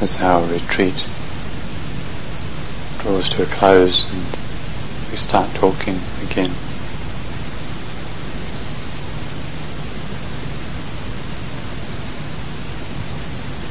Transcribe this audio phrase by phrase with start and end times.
[0.00, 1.08] as our retreat
[2.98, 4.38] draws to a close and
[5.10, 6.54] we start talking again.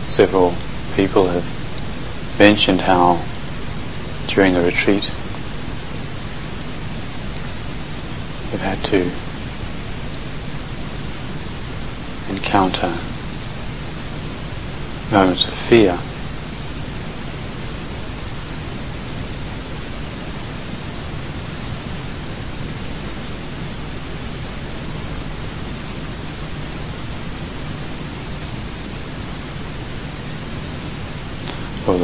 [0.10, 0.58] Several
[0.96, 1.46] people have
[2.38, 3.24] mentioned how
[4.28, 5.10] during the retreat
[8.52, 9.12] they've had to
[12.28, 13.00] encounter
[15.10, 15.98] moments of fear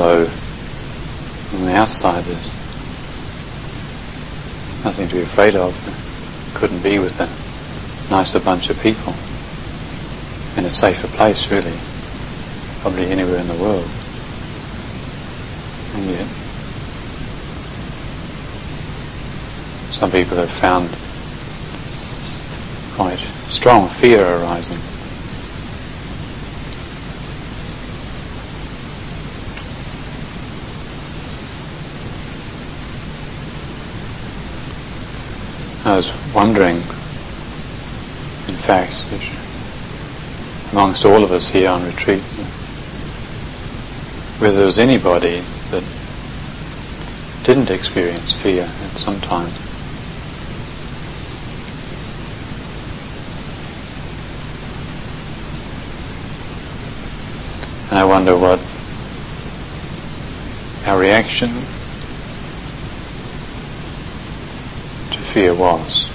[0.03, 0.29] although
[1.53, 2.45] on the outside there's
[4.83, 5.73] nothing to be afraid of.
[6.55, 9.13] Couldn't be with a nicer bunch of people
[10.57, 11.77] in a safer place really,
[12.81, 13.87] probably anywhere in the world.
[15.95, 16.27] And yet,
[19.93, 20.89] some people have found
[22.95, 24.92] quite strong fear arising.
[35.85, 36.77] I was wondering,
[38.47, 39.03] in fact,
[40.71, 42.21] amongst all of us here on retreat,
[44.39, 45.83] whether there was anybody that
[47.43, 49.51] didn't experience fear at some time.
[57.89, 58.61] And I wonder what
[60.87, 61.65] our reaction
[65.33, 66.11] fear was.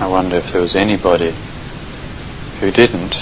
[0.00, 1.34] I wonder if there was anybody
[2.60, 3.14] who didn't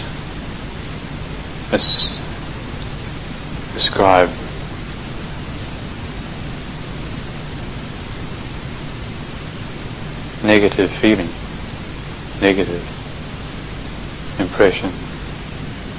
[3.74, 4.30] describe
[10.44, 11.32] negative feeling,
[12.40, 12.86] negative
[14.38, 14.92] impression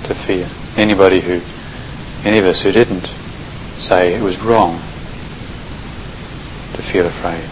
[0.03, 1.41] to fear anybody who,
[2.23, 3.07] any of us who didn't
[3.77, 4.75] say it was wrong
[6.73, 7.43] to feel afraid.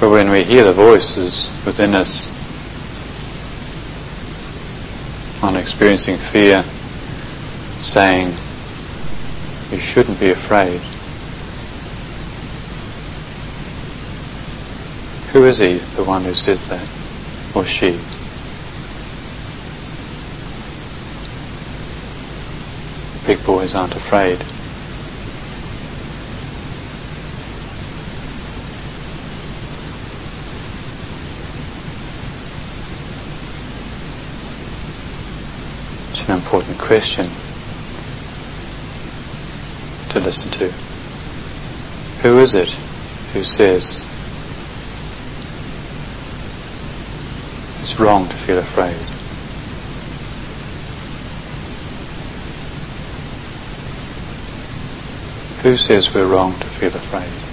[0.00, 2.37] But when we hear the voices within us
[5.42, 6.64] on experiencing fear,
[7.80, 8.34] saying,
[9.70, 10.80] you shouldn't be afraid.
[15.32, 16.88] Who is he, the one who says that?
[17.54, 18.00] Or she?
[23.26, 24.57] Big boys aren't afraid.
[36.28, 37.26] An important question
[40.10, 40.68] to listen to.
[42.22, 42.68] Who is it
[43.32, 44.04] who says
[47.80, 48.94] it's wrong to feel afraid?
[55.62, 57.47] Who says we're wrong to feel afraid?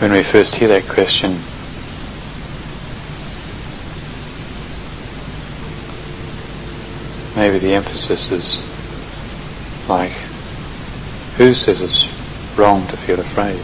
[0.00, 1.36] When we first hear that question,
[7.36, 10.12] maybe the emphasis is like,
[11.36, 12.08] who says it's
[12.58, 13.60] wrong to feel afraid?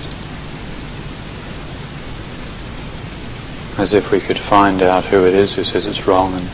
[3.81, 6.49] As if we could find out who it is who says it's wrong and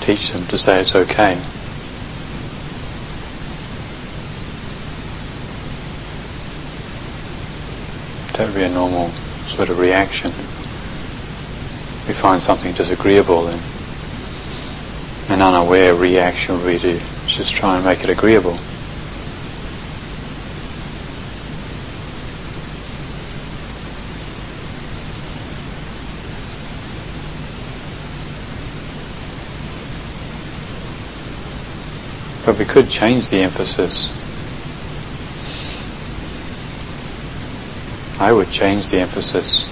[0.00, 1.38] teach them to say it's okay.
[8.34, 9.12] that would be a normal
[9.46, 10.32] sort of reaction.
[12.08, 13.62] We find something disagreeable and
[15.28, 18.58] an unaware reaction would be to just try and make it agreeable.
[32.44, 34.21] But we could change the emphasis
[38.22, 39.66] I would change the emphasis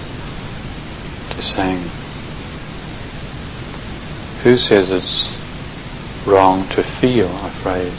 [1.29, 1.79] to saying,
[4.43, 7.93] who says it's wrong to feel afraid?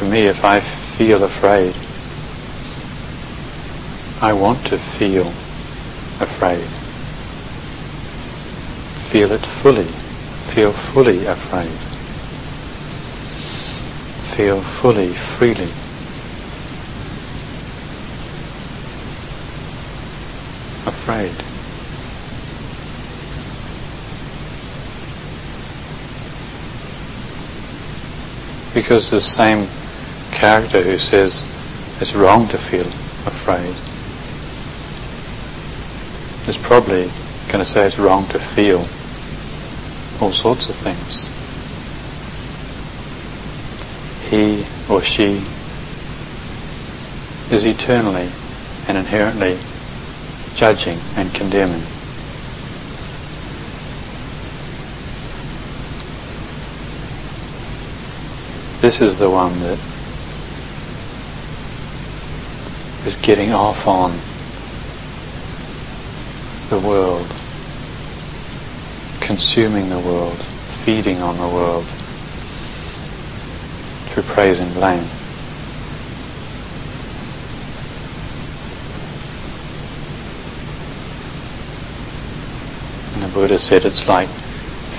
[0.00, 1.74] to if I feel afraid,
[4.20, 5.26] I want to feel
[6.20, 6.66] afraid.
[9.10, 9.88] Feel it fully.
[10.54, 11.70] Feel fully afraid.
[14.36, 15.72] Feel fully, freely.
[20.86, 21.32] Afraid.
[28.74, 29.79] Because the same
[30.40, 31.44] character who says
[32.00, 32.86] it's wrong to feel
[33.26, 33.74] afraid
[36.48, 37.10] is probably
[37.48, 38.86] going to say it's wrong to feel
[40.18, 41.28] all sorts of things.
[44.30, 45.44] He or she
[47.54, 48.30] is eternally
[48.88, 49.58] and inherently
[50.54, 51.82] judging and condemning.
[58.80, 59.89] This is the one that
[63.06, 64.10] is getting off on
[66.68, 67.26] the world,
[69.20, 70.38] consuming the world,
[70.84, 71.84] feeding on the world
[74.08, 75.04] through praise and blame.
[83.14, 84.28] And the Buddha said it's like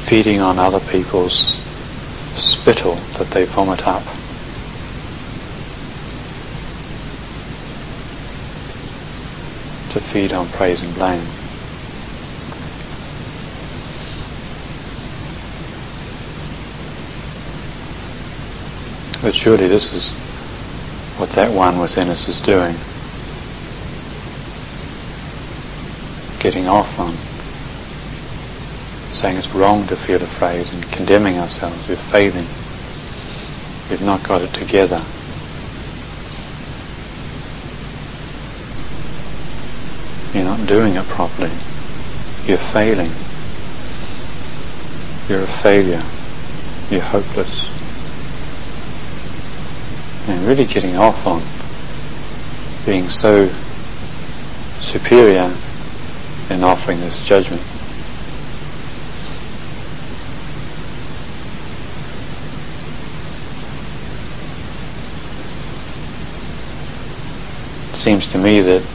[0.07, 1.61] feeding on other people's
[2.35, 4.03] spittle that they vomit up.
[9.91, 11.23] to feed on praise and blame.
[19.21, 20.11] But surely this is
[21.17, 22.75] what that one within us is doing.
[26.39, 27.15] Getting off on
[29.21, 31.87] saying it's wrong to feel afraid and condemning ourselves.
[31.87, 32.47] We're failing.
[33.89, 35.05] We've not got it together.
[40.33, 41.51] You're not doing it properly.
[42.45, 43.11] You're failing.
[45.27, 46.01] You're a failure.
[46.89, 47.67] You're hopeless.
[50.29, 51.41] And really getting off on
[52.85, 53.47] being so
[54.79, 55.53] superior
[56.49, 57.61] in offering this judgment.
[67.97, 68.90] Seems to me that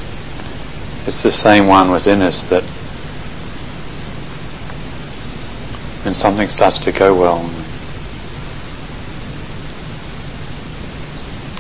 [1.06, 2.64] it's the same one within us that
[6.04, 7.42] when something starts to go well,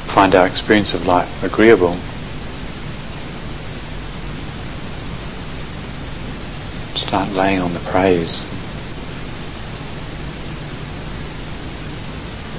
[0.08, 1.94] find our experience of life agreeable,
[6.96, 8.42] start laying on the praise.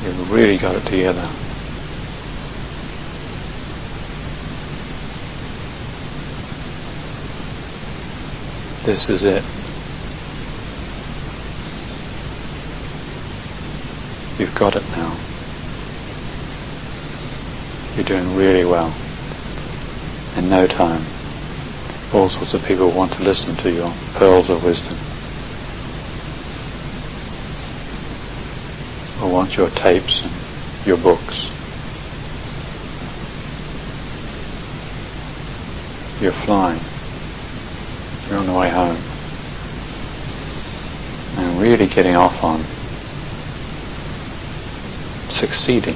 [0.06, 1.28] You've really got it together.
[8.88, 9.44] This is it.
[14.40, 15.14] You've got it now.
[17.98, 18.94] You're doing really well.
[20.38, 21.04] In no time,
[22.14, 24.96] all sorts of people want to listen to your pearls of wisdom.
[29.22, 30.32] Or want your tapes and
[30.88, 31.52] your books.
[36.22, 36.97] You're flying.
[38.30, 38.98] You're on the way home.
[41.38, 42.62] And really getting off on
[45.30, 45.96] succeeding.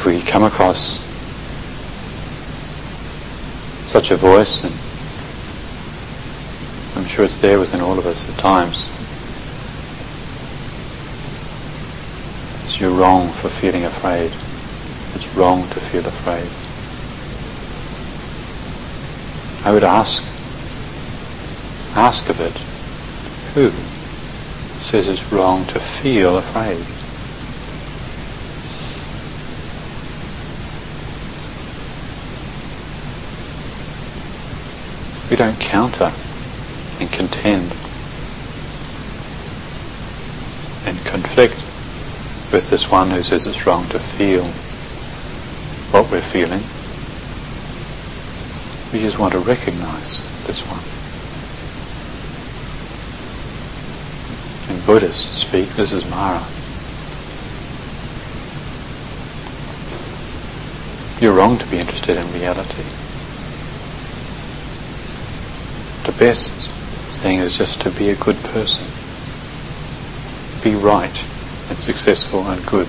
[0.00, 0.98] if we come across
[3.90, 4.72] such a voice, and
[6.96, 8.88] I'm sure it's there within all of us at times,
[12.80, 14.32] you're wrong for feeling afraid.
[15.14, 16.48] It's wrong to feel afraid.
[19.66, 20.22] I would ask,
[21.94, 22.56] ask of it,
[23.52, 23.70] who
[24.82, 26.99] says it's wrong to feel afraid?
[35.30, 36.12] We don't counter
[36.98, 37.72] and contend
[40.84, 41.64] and conflict
[42.50, 44.42] with this one who says it's wrong to feel
[45.92, 46.64] what we're feeling.
[48.92, 50.82] We just want to recognize this one.
[54.68, 56.44] In Buddhist speak, this is Mara.
[61.20, 62.99] You're wrong to be interested in reality.
[66.04, 66.70] The best
[67.20, 68.88] thing is just to be a good person.
[70.62, 71.16] Be right
[71.68, 72.88] and successful and good.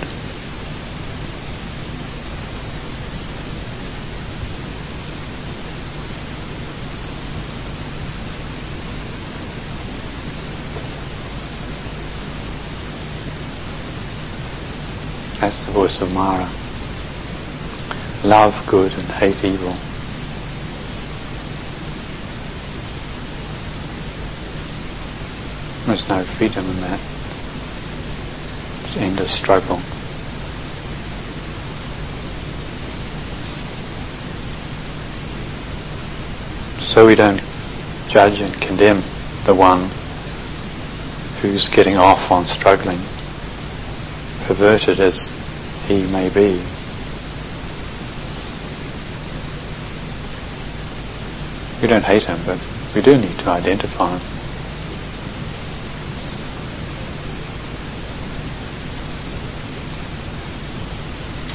[15.41, 16.53] That's the voice of Mara.
[18.23, 19.90] Love good and hate evil.
[25.91, 26.99] There's no freedom in that.
[28.85, 29.81] It's endless struggle.
[36.79, 37.41] So we don't
[38.07, 39.03] judge and condemn
[39.43, 39.89] the one
[41.41, 42.99] who's getting off on struggling,
[44.45, 45.19] perverted as
[45.89, 46.61] he may be.
[51.81, 52.59] We don't hate him, but
[52.95, 54.40] we do need to identify him.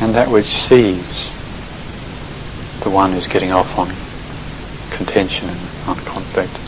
[0.01, 1.33] And that which sees
[2.81, 3.97] the one who's getting off on
[4.91, 6.61] contention and on conflict.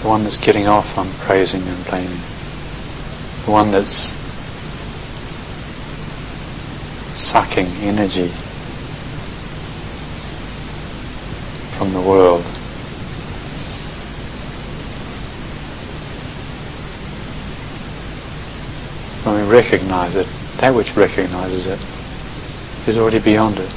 [0.00, 2.24] The one that's getting off on praising and blaming.
[3.44, 4.14] The one that's
[7.12, 8.34] sucking energy
[11.70, 12.46] from the world.
[19.24, 23.70] When we recognize it, that which recognizes it is already beyond it.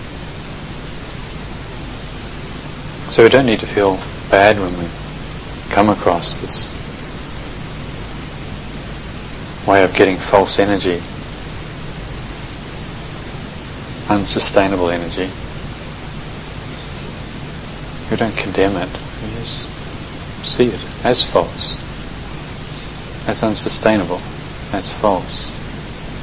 [3.11, 4.87] So we don't need to feel bad when we
[5.69, 6.69] come across this
[9.67, 11.01] way of getting false energy,
[14.09, 15.29] unsustainable energy.
[18.09, 18.89] We don't condemn it,
[19.21, 19.69] we just
[20.43, 21.75] see it as false,
[23.27, 24.21] as unsustainable,
[24.71, 25.58] as false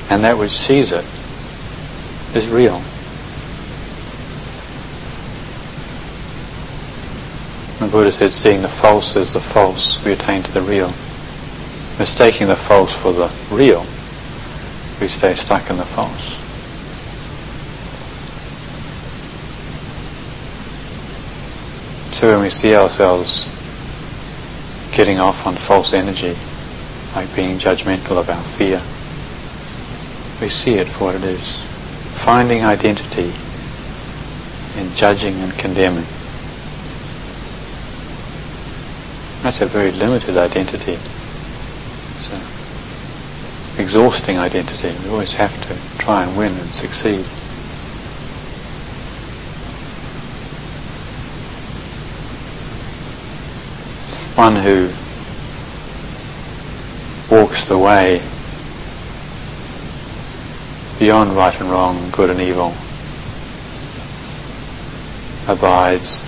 [0.08, 1.04] and that which sees it
[2.34, 2.80] is real.
[7.80, 10.88] The Buddha said, seeing the false as the false, we attain to the real.
[11.98, 13.86] Mistaking the false for the real,
[15.00, 16.36] we stay stuck in the false.
[22.18, 23.44] So when we see ourselves
[24.92, 26.34] getting off on false energy,
[27.14, 28.82] like being judgmental about fear,
[30.40, 31.62] we see it for what it is.
[32.24, 33.32] Finding identity
[34.76, 36.04] in judging and condemning.
[39.42, 40.98] That's a very limited identity.
[42.16, 42.42] It's an
[43.78, 44.94] exhausting identity.
[45.04, 47.24] We always have to try and win and succeed.
[54.36, 54.90] One who
[57.30, 58.22] walks the way
[60.98, 62.74] beyond right and wrong, good and evil,
[65.46, 66.24] abides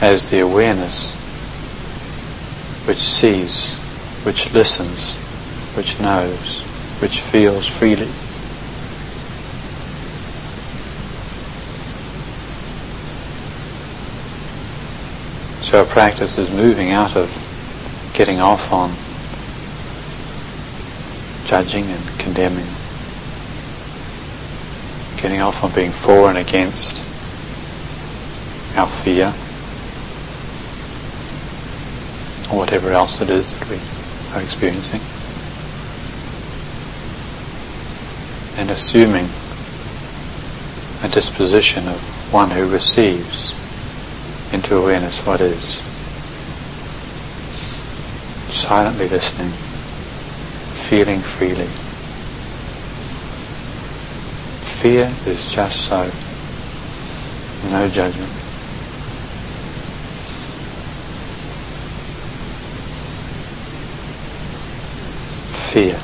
[0.00, 1.12] as the awareness
[2.86, 3.72] which sees,
[4.24, 5.14] which listens,
[5.76, 6.62] which knows,
[7.00, 8.08] which feels freely.
[15.62, 17.30] So our practice is moving out of
[18.14, 18.92] getting off on
[21.44, 22.75] judging and condemning
[25.26, 27.02] getting off on being for and against
[28.76, 29.26] our fear
[32.48, 33.76] or whatever else it is that we
[34.32, 35.00] are experiencing.
[38.56, 39.28] And assuming
[41.02, 41.98] a disposition of
[42.32, 43.52] one who receives
[44.52, 45.82] into awareness what is.
[48.54, 49.50] Silently listening,
[50.88, 51.66] feeling freely,
[54.86, 56.08] fear is just so.
[57.70, 58.30] No judgment.
[65.72, 65.98] Fear.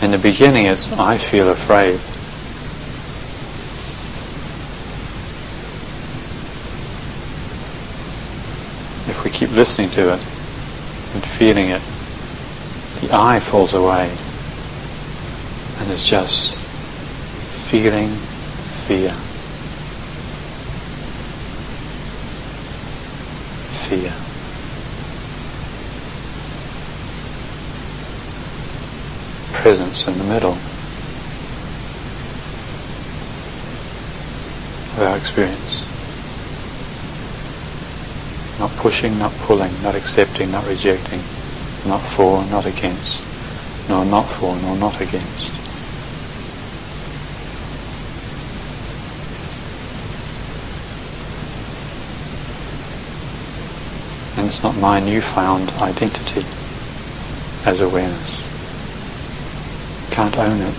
[0.00, 1.94] In the beginning it's I feel afraid.
[9.10, 10.20] If we keep listening to it
[11.14, 11.82] and feeling it,
[13.00, 14.08] the I falls away
[15.80, 16.61] and it's just
[17.72, 18.20] feeling
[18.86, 19.16] fear.
[23.88, 24.12] Fear.
[29.62, 30.52] Presence in the middle
[34.92, 35.86] of our experience.
[38.58, 41.24] Not pushing, not pulling, not accepting, not rejecting,
[41.86, 43.16] not for, not against,
[43.88, 45.61] nor not for, nor not against.
[54.52, 56.44] It's not my newfound identity
[57.64, 58.46] as awareness.
[60.10, 60.74] Can't own it.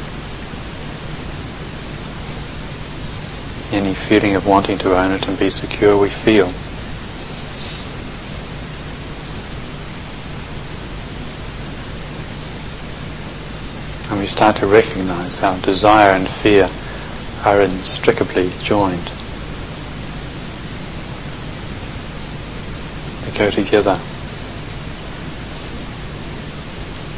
[3.74, 6.54] Any feeling of wanting to own it and be secure we feel.
[14.12, 16.70] And we start to recognize how desire and fear
[17.44, 19.13] are inextricably joined.
[23.38, 24.00] Go together.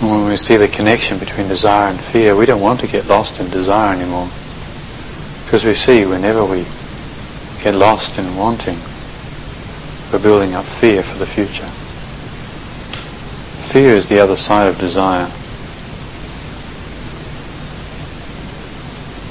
[0.02, 3.08] And when we see the connection between desire and fear, we don't want to get
[3.08, 4.30] lost in desire anymore.
[5.46, 6.66] Because we see whenever we
[7.64, 8.78] get lost in wanting,
[10.12, 11.70] we're building up fear for the future.
[13.72, 15.32] Fear is the other side of desire.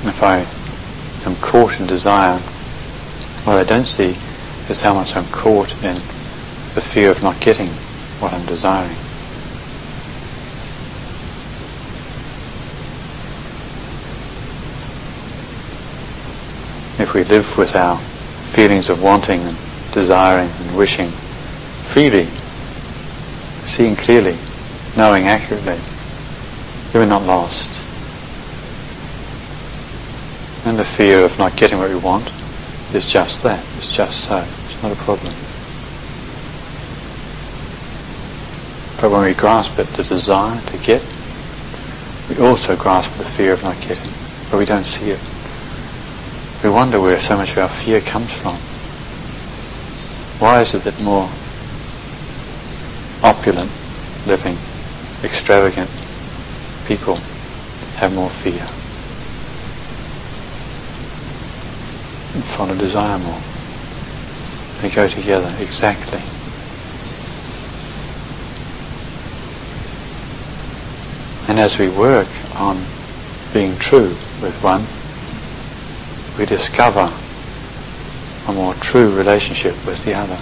[0.09, 0.47] if I
[1.27, 2.39] am caught in desire,
[3.45, 4.17] what I don't see
[4.69, 5.97] is how much I'm caught in
[6.75, 7.69] the fear of not getting
[8.19, 8.97] what I'm desiring.
[16.99, 17.99] If we live with our
[18.55, 19.57] feelings of wanting and
[19.93, 22.27] desiring and wishing freely,
[23.67, 24.37] seeing clearly,
[24.97, 25.79] knowing accurately,
[26.93, 27.71] then we're not lost.
[30.65, 32.33] And the fear of not getting what we want
[32.93, 33.65] is just that.
[33.77, 34.45] It's just so.
[34.67, 35.44] It's not a problem.
[39.05, 41.03] But when we grasp it, the desire to get,
[42.31, 44.11] we also grasp the fear of not getting,
[44.51, 45.21] but we don't see it.
[46.63, 48.55] We wonder where so much of our fear comes from.
[50.41, 51.29] Why is it that more
[53.23, 53.71] opulent
[54.27, 54.57] living,
[55.23, 55.91] extravagant
[56.87, 57.17] people
[57.97, 58.67] have more fear?
[62.33, 63.41] And follow desire more.
[64.81, 66.23] They go together exactly.
[71.47, 72.85] And as we work on
[73.53, 74.85] being true with one,
[76.39, 77.13] we discover
[78.47, 80.39] a more true relationship with the other.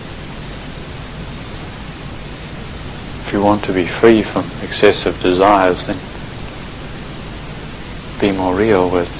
[3.27, 5.99] If you want to be free from excessive desires, then
[8.21, 9.11] be more real with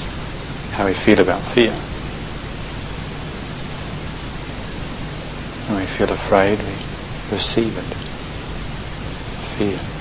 [0.73, 1.71] how we feel about fear.
[5.67, 7.83] When we feel afraid, we receive it.
[9.57, 9.92] Fear.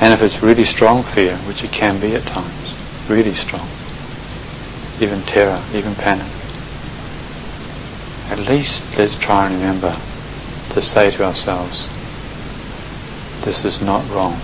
[0.00, 2.74] And if it's really strong fear, which it can be at times,
[3.08, 3.68] really strong,
[5.00, 6.30] even terror, even panic,
[8.30, 9.96] at least let's try and remember
[10.70, 11.88] to say to ourselves,
[13.44, 14.38] this is not wrong.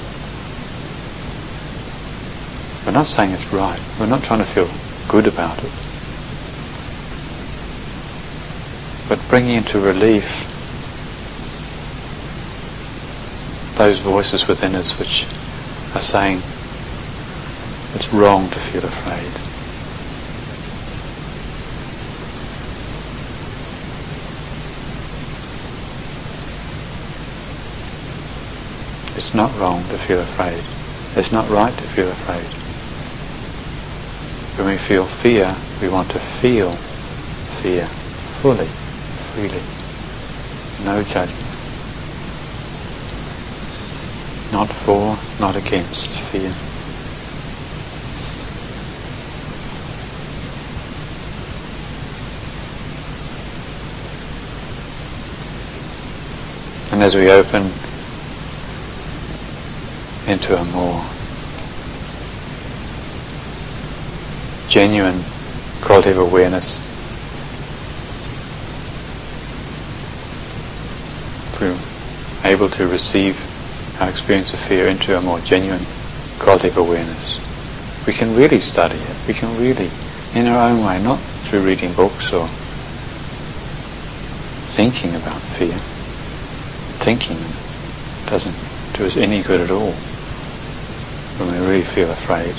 [2.84, 3.80] We're not saying it's right.
[4.00, 4.68] We're not trying to feel
[5.08, 5.70] good about it.
[9.08, 10.50] But bringing into relief
[13.76, 15.26] those voices within us which
[15.94, 16.42] are saying
[17.94, 19.30] it's wrong to feel afraid.
[29.16, 30.64] It's not wrong to feel afraid.
[31.16, 32.48] It's not right to feel afraid.
[34.56, 36.72] When we feel fear, we want to feel
[37.62, 37.86] fear
[38.42, 38.68] fully,
[39.32, 39.62] freely.
[40.84, 41.54] No judgment.
[44.54, 46.54] not for, not against fear.
[56.92, 57.72] And as we open
[60.26, 61.04] into a more
[64.68, 65.24] genuine
[65.80, 66.80] quality of awareness.
[71.60, 71.78] We're
[72.42, 73.53] able to receive
[74.00, 75.86] our experience of fear into a more genuine
[76.38, 77.40] quality of awareness,
[78.06, 79.16] we can really study it.
[79.26, 79.90] We can really,
[80.34, 82.48] in our own way, not through reading books or
[84.76, 85.78] thinking about fear.
[87.04, 87.38] Thinking
[88.26, 88.56] doesn't
[88.94, 89.92] do us any good at all
[91.38, 92.54] when we really feel afraid.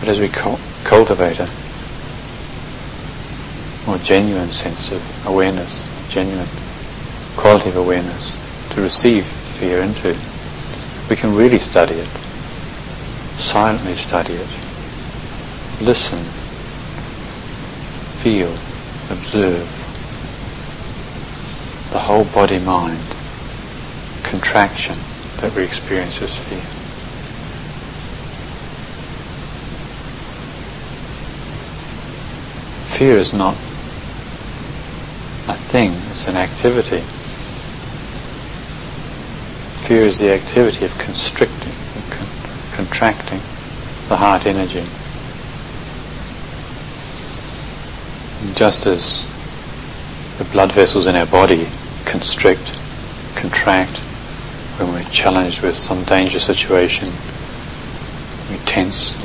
[0.00, 0.28] But as we
[0.84, 1.63] cultivate a
[3.86, 6.48] more genuine sense of awareness, genuine
[7.36, 8.36] quality of awareness
[8.70, 10.16] to receive fear into,
[11.10, 12.08] we can really study it,
[13.38, 14.48] silently study it,
[15.82, 16.18] listen,
[18.22, 18.50] feel,
[19.10, 19.68] observe
[21.92, 22.98] the whole body-mind
[24.22, 24.96] contraction
[25.40, 26.58] that we experience as fear.
[32.96, 33.56] Fear is not
[35.74, 37.00] thing, it's an activity.
[39.88, 41.72] Fear is the activity of constricting,
[42.10, 43.40] con- contracting
[44.08, 44.84] the heart energy.
[48.54, 49.26] just as
[50.38, 51.66] the blood vessels in our body
[52.04, 52.70] constrict,
[53.34, 53.96] contract
[54.78, 57.08] when we're challenged with some danger situation,
[58.48, 59.16] we tense,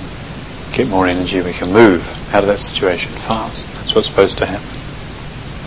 [0.74, 2.02] get more energy, we can move
[2.34, 3.68] out of that situation fast.
[3.76, 4.79] That's what's supposed to happen.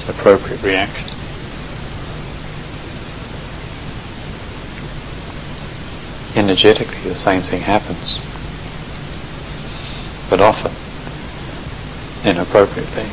[0.08, 1.08] Appropriate reaction.
[6.34, 8.18] Energetically, the same thing happens,
[10.28, 10.72] but often
[12.28, 13.06] inappropriately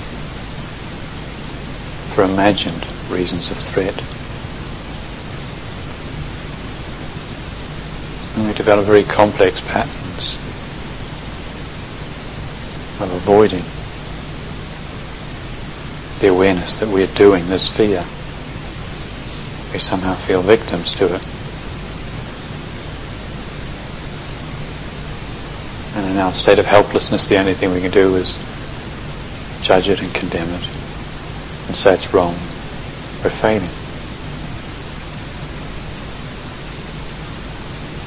[2.15, 3.95] for imagined reasons of threat.
[8.35, 10.37] And we develop very complex patterns
[13.01, 13.63] of avoiding
[16.19, 18.03] the awareness that we're doing this fear.
[19.71, 21.21] We somehow feel victims to it.
[25.95, 28.37] And in our state of helplessness, the only thing we can do is
[29.61, 30.67] judge it and condemn it
[31.67, 32.33] and say it's wrong,
[33.23, 33.69] we're failing.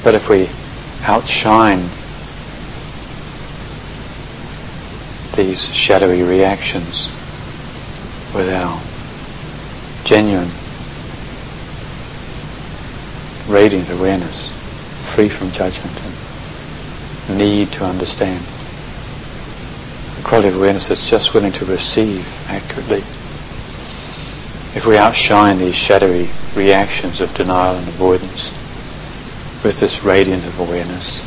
[0.03, 0.49] But if we
[1.07, 1.89] outshine
[5.35, 7.12] these shadowy reactions
[8.33, 8.81] with our
[10.05, 10.51] genuine,
[13.47, 14.51] radiant awareness,
[15.13, 16.01] free from judgment
[17.27, 18.43] and need to understand.
[20.17, 23.03] The quality of awareness that's just willing to receive accurately
[24.75, 28.51] if we outshine these shadowy reactions of denial and avoidance
[29.63, 31.21] with this radiant of awareness,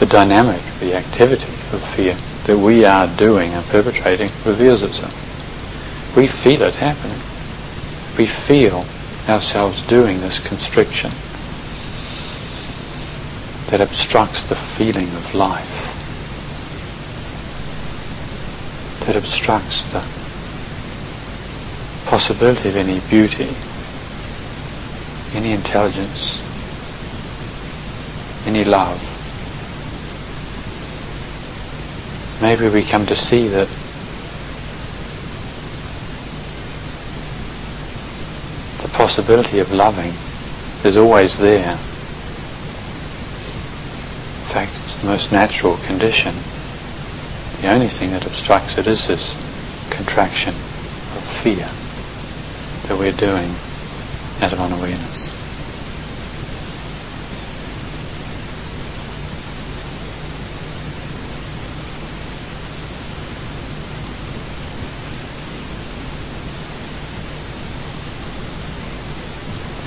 [0.00, 5.14] the dynamic, the activity of fear that we are doing and perpetrating reveals itself.
[6.16, 7.20] We feel it happening.
[8.18, 8.84] We feel
[9.28, 11.10] ourselves doing this constriction
[13.70, 15.90] that obstructs the feeling of life.
[19.06, 20.00] that obstructs the
[22.08, 23.48] possibility of any beauty,
[25.34, 26.38] any intelligence,
[28.46, 29.09] any love.
[32.40, 33.68] Maybe we come to see that
[38.80, 40.14] the possibility of loving
[40.82, 41.72] is always there.
[41.72, 41.76] In
[44.54, 46.34] fact, it's the most natural condition.
[47.60, 49.34] The only thing that obstructs it is this
[49.90, 51.68] contraction of fear
[52.88, 53.50] that we're doing
[54.40, 55.19] out of unawareness.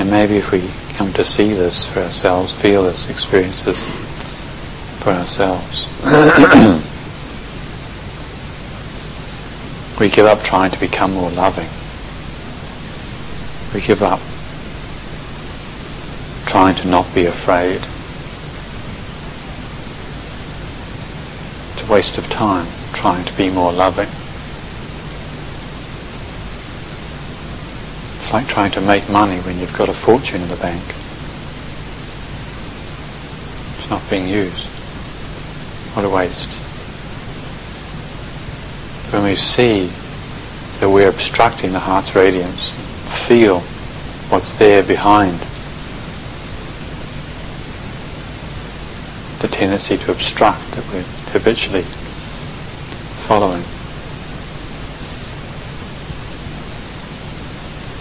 [0.04, 3.82] And maybe if we come to see this for ourselves, feel this, experience this
[5.00, 5.88] for ourselves,
[9.98, 11.70] We give up trying to become more loving.
[13.74, 14.20] We give up
[16.46, 17.82] trying to not be afraid.
[21.72, 24.10] It's a waste of time trying to be more loving.
[28.20, 30.84] It's like trying to make money when you've got a fortune in the bank.
[33.80, 34.66] It's not being used.
[35.94, 36.64] What a waste
[39.14, 39.92] when we see
[40.80, 42.72] that we're obstructing the heart's radiance,
[43.28, 43.60] feel
[44.30, 45.40] what's there behind
[49.40, 51.84] the tendency to obstruct that we're habitually
[53.28, 53.73] following.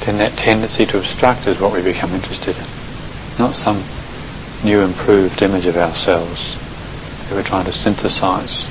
[0.04, 2.64] Then that tendency to obstruct is what we become interested in,
[3.38, 3.84] not some
[4.64, 6.56] new improved image of ourselves
[7.28, 8.66] that we're trying to synthesize.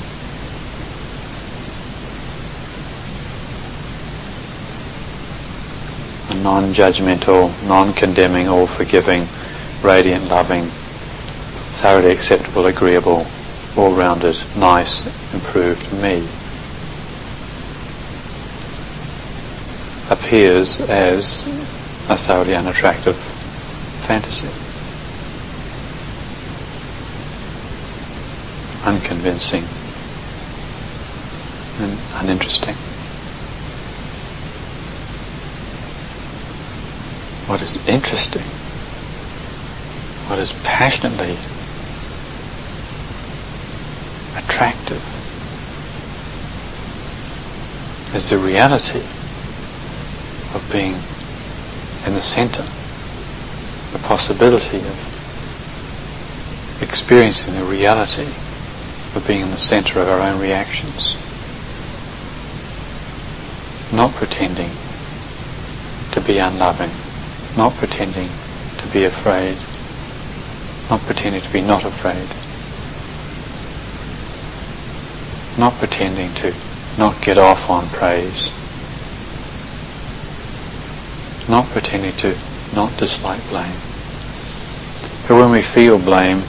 [6.31, 9.25] A non-judgmental, non-condemning, all-forgiving,
[9.81, 10.63] radiant, loving,
[11.79, 13.25] thoroughly acceptable, agreeable,
[13.77, 16.27] all-rounded, nice, improved me
[20.11, 21.47] appears as
[22.09, 23.15] a thoroughly unattractive
[24.05, 24.49] fantasy.
[28.85, 29.63] Unconvincing
[31.79, 32.75] and uninteresting.
[37.47, 38.43] What is interesting,
[40.27, 41.37] what is passionately
[44.35, 45.01] attractive
[48.13, 49.20] is the reality
[50.53, 50.95] of being
[52.05, 52.63] in the center,
[53.93, 55.11] the possibility of
[56.81, 58.27] experiencing the reality
[59.15, 61.15] of being in the center of our own reactions.
[63.93, 64.69] Not pretending
[66.11, 66.91] to be unloving,
[67.57, 68.29] not pretending
[68.77, 69.57] to be afraid,
[70.89, 72.27] not pretending to be not afraid,
[75.59, 76.53] not pretending to
[76.97, 78.49] not get off on praise,
[81.47, 82.37] not pretending to
[82.73, 83.75] not dislike blame.
[85.27, 86.43] But when we feel blame,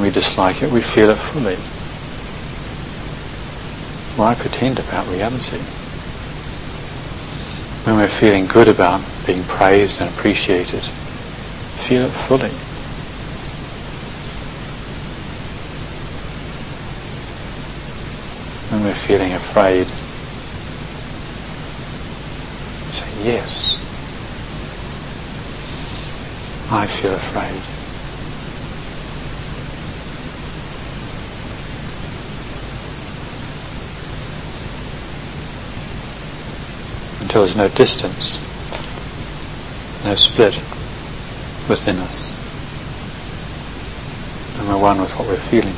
[0.00, 1.56] we dislike it, we feel it fully.
[4.16, 5.58] Why pretend about reality?
[7.84, 10.82] When we're feeling good about being praised and appreciated,
[11.86, 12.50] feel it fully.
[18.70, 19.86] When we're feeling afraid,
[22.92, 23.78] say yes.
[26.70, 27.62] I feel afraid.
[37.22, 38.38] Until there's no distance,
[40.04, 40.54] no split
[41.68, 42.28] within us.
[44.58, 45.74] And we're one with what we're feeling.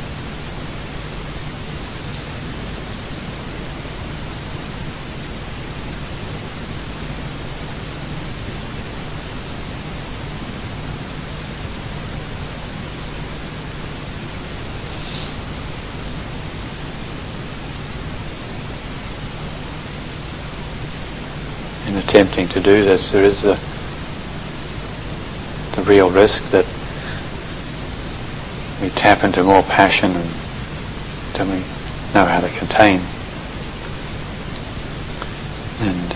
[21.91, 23.59] in attempting to do this, there is the,
[25.75, 26.67] the real risk that
[28.83, 30.13] we tap into more passion
[31.33, 31.65] than we
[32.13, 33.01] know how to contain.
[35.81, 36.13] And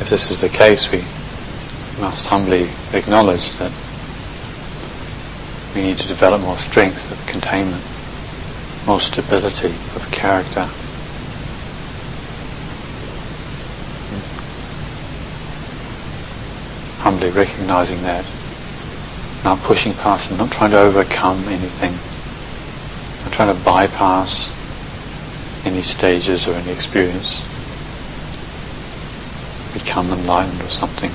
[0.00, 0.98] if this is the case, we
[2.00, 3.70] must humbly acknowledge that
[5.76, 7.84] we need to develop more strength of containment,
[8.84, 10.68] more stability of character.
[17.08, 18.22] Humbly recognizing that,
[19.42, 21.92] not pushing past it, not trying to overcome anything,
[23.24, 24.52] not trying to bypass
[25.64, 27.48] any stages or any experience,
[29.72, 31.10] become enlightened or something.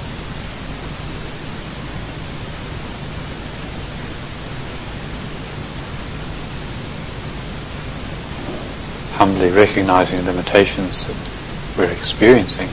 [9.13, 11.15] Humbly recognizing the limitations that
[11.77, 12.69] we're experiencing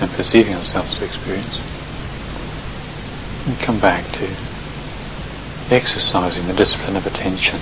[0.00, 1.75] and perceiving ourselves to experience
[3.46, 4.36] and come back to
[5.70, 7.60] exercising the discipline of attention,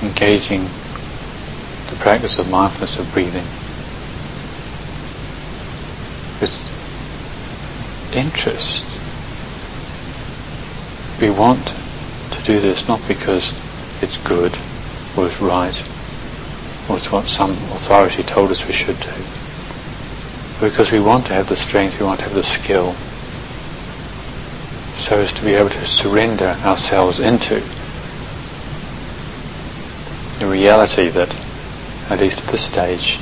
[0.00, 0.70] engaging
[1.88, 3.46] the practice of mindfulness of breathing
[6.40, 6.70] with
[8.12, 9.00] interest.
[11.20, 11.66] We want
[12.30, 13.54] to do this not because
[14.00, 14.58] it's good
[15.16, 15.88] or it's right
[16.88, 19.21] or it's what some authority told us we should do
[20.62, 22.92] because we want to have the strength, we want to have the skill,
[25.02, 27.56] so as to be able to surrender ourselves into
[30.38, 31.34] the reality that,
[32.10, 33.18] at least at this stage,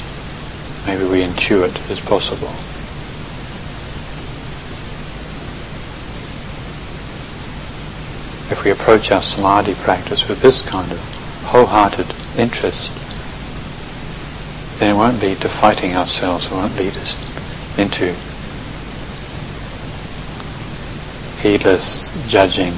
[0.87, 2.53] maybe we intuit is possible.
[8.53, 10.99] If we approach our samadhi practice with this kind of
[11.45, 12.93] wholehearted interest,
[14.79, 17.30] then it won't lead to fighting ourselves, it won't lead us
[17.81, 18.15] into
[21.41, 22.75] heedless judging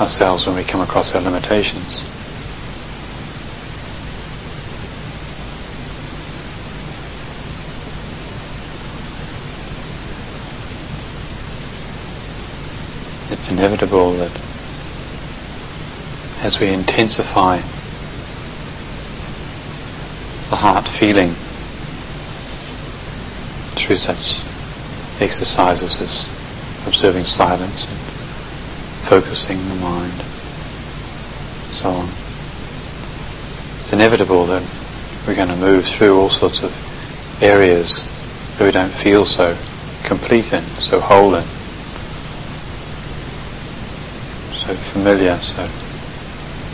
[0.00, 2.02] ourselves when we come across our limitations.
[13.28, 14.40] It's inevitable that
[16.40, 17.60] as we intensify
[20.48, 21.45] the heart feeling
[23.86, 24.40] through such
[25.20, 28.00] exercises as observing silence and
[29.06, 30.12] focusing the mind,
[31.70, 32.08] so on.
[33.78, 34.64] It's inevitable that
[35.24, 36.72] we're going to move through all sorts of
[37.40, 38.02] areas
[38.58, 39.56] that we don't feel so
[40.02, 41.44] complete in, so whole in,
[44.52, 45.64] so familiar, so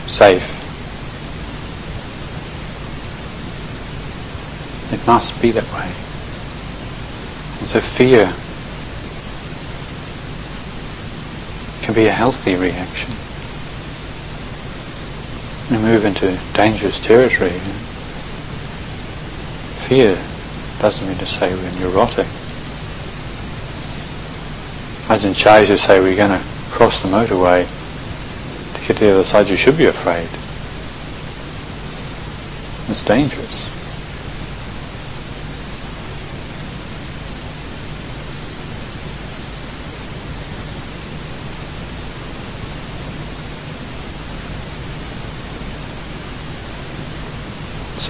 [0.07, 0.49] safe.
[4.95, 6.02] It must be that way.
[7.73, 8.27] And so fear
[11.81, 13.15] can be a healthy reaction.
[15.71, 17.59] We move into dangerous territory.
[19.89, 20.23] Fear
[20.81, 22.27] doesn't mean to say we're neurotic.
[25.35, 27.67] Chah used to say we're going to cross the motorway
[28.75, 30.29] to get to the other side you should be afraid.
[32.91, 33.72] It's dangerous.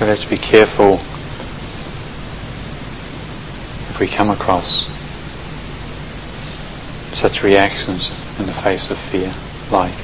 [0.02, 0.98] So let's be careful
[3.88, 4.88] if we come across
[7.12, 9.32] such reactions in the face of fear,
[9.70, 9.94] like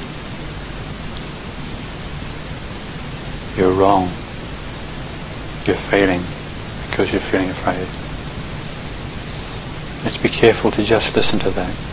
[3.57, 4.13] you're wrong,
[5.67, 6.23] you're failing
[6.91, 7.89] because you're feeling afraid.
[10.05, 11.88] Let's be careful to just listen to that.